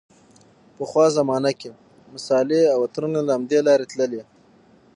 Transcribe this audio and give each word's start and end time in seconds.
پخوا 0.77 1.05
زمانو 1.17 1.51
کې 1.59 1.69
مصالحې 2.13 2.65
او 2.73 2.79
عطرونه 2.87 3.19
له 3.27 3.31
همدې 3.37 3.59
لارې 3.67 3.85
تللې. 3.91 4.23